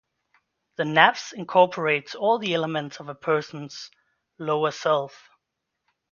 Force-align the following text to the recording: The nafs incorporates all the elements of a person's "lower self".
The 0.77 0.83
nafs 0.83 1.31
incorporates 1.31 2.15
all 2.15 2.39
the 2.39 2.55
elements 2.55 2.99
of 2.99 3.07
a 3.07 3.13
person's 3.13 3.91
"lower 4.39 4.71
self". 4.71 5.29